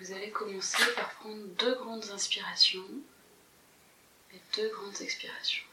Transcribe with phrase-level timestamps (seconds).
[0.00, 2.84] vous allez commencer par prendre deux grandes inspirations
[4.32, 5.64] et deux grandes expirations.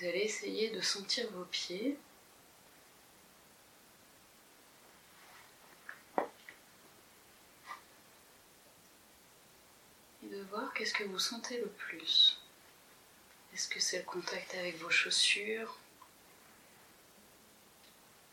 [0.00, 1.98] Vous allez essayer de sentir vos pieds.
[10.24, 12.40] Et de voir qu'est-ce que vous sentez le plus.
[13.52, 15.76] Est-ce que c'est le contact avec vos chaussures?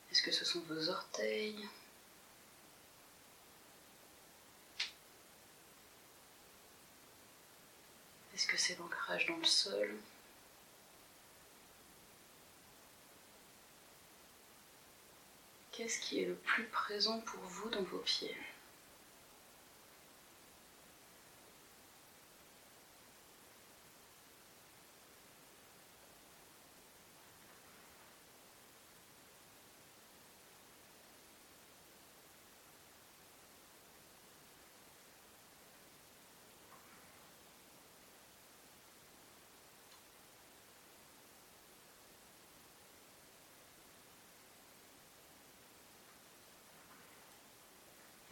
[0.09, 1.67] Est-ce que ce sont vos orteils?
[8.33, 9.97] Est-ce que c'est l'ancrage dans le sol?
[15.77, 18.35] Qu'est-ce qui est le plus présent pour vous dans vos pieds?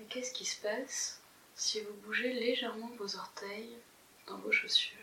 [0.09, 1.21] Qu'est-ce qui se passe
[1.55, 3.77] si vous bougez légèrement vos orteils
[4.27, 4.97] dans vos chaussures?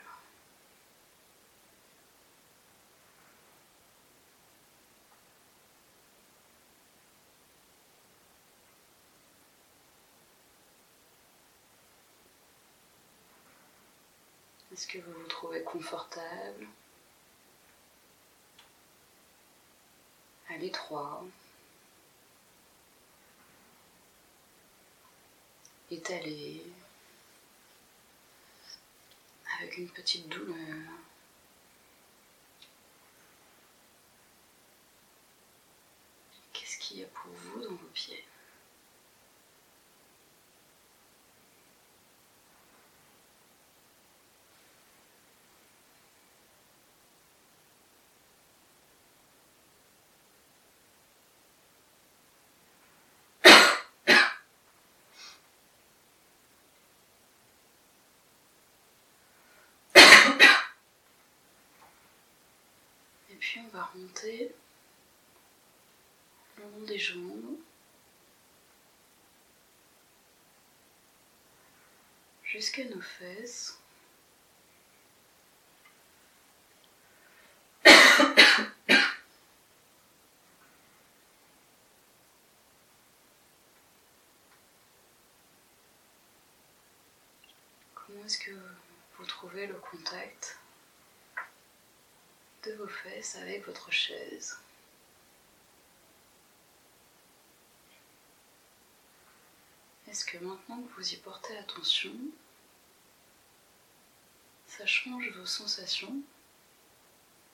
[14.73, 16.67] Est-ce que vous vous trouvez confortable?
[20.48, 21.24] À l'étroit
[25.92, 26.63] étalé,
[29.58, 30.57] avec une petite douleur.
[36.53, 38.25] Qu'est-ce qu'il y a pour vous dans vos pieds
[63.42, 64.55] puis on va remonter
[66.57, 67.58] le long des jambes
[72.45, 73.80] jusqu'à nos fesses.
[87.95, 88.53] Comment est-ce que
[89.19, 90.61] vous trouvez le contact?
[92.64, 94.56] De vos fesses avec votre chaise.
[100.08, 102.14] Est-ce que maintenant que vous y portez attention,
[104.67, 106.20] ça change vos sensations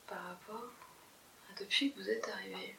[0.07, 0.73] par rapport
[1.51, 2.77] à depuis que vous êtes arrivé?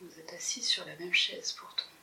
[0.00, 1.95] Vous êtes assis sur la même chaise pourtant.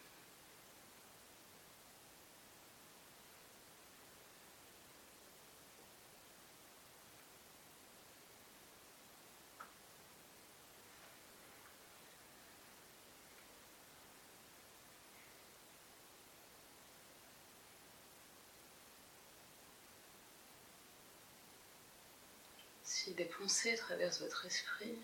[23.04, 24.98] Si des pensées traversent votre esprit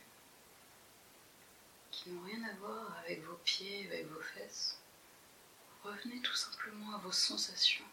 [1.92, 4.80] qui n'ont rien à voir avec vos pieds, avec vos fesses,
[5.84, 7.84] revenez tout simplement à vos sensations.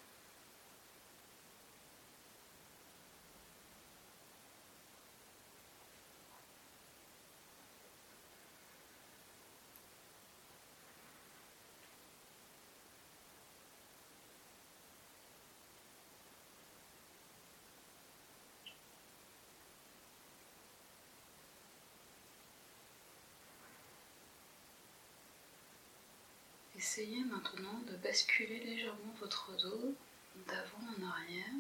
[26.89, 29.93] Essayez maintenant de basculer légèrement votre dos
[30.47, 31.57] d'avant en arrière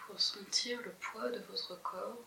[0.00, 2.22] pour sentir le poids de votre corps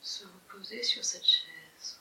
[0.00, 1.98] se reposer sur cette chaise.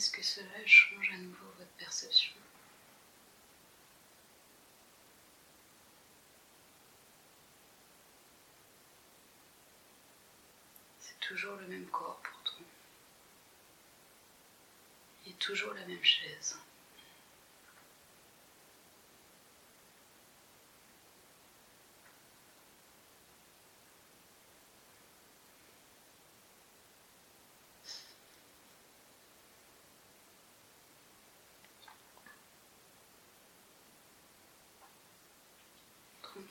[0.00, 2.32] Est-ce que cela change à nouveau votre perception?
[10.98, 12.64] C'est toujours le même corps pourtant.
[15.26, 16.58] Et toujours la même chaise.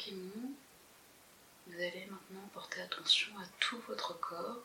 [0.08, 4.64] Vous allez maintenant porter attention à tout votre corps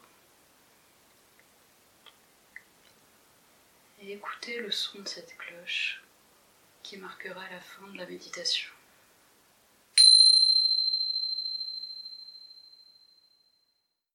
[4.01, 6.05] et écouter le son de cette cloche
[6.85, 8.71] qui marquera la fin de la méditation.